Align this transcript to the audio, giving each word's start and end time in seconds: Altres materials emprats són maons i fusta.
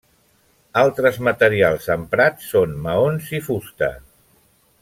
Altres 0.83 1.19
materials 1.27 1.87
emprats 1.97 2.49
són 2.55 2.75
maons 2.89 3.31
i 3.41 3.45
fusta. 3.51 3.95